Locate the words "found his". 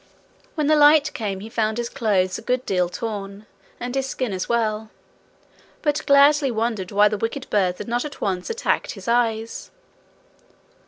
1.49-1.87